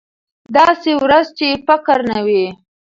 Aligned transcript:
داسې 0.55 0.91
ورځ 1.03 1.27
چې 1.37 1.47
فقر 1.67 1.99
نه 2.11 2.19
وي. 2.25 2.43